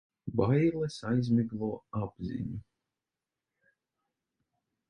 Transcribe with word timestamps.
Bailes 0.39 0.95
aizmiglo 1.09 1.69
apziņu. 2.01 2.57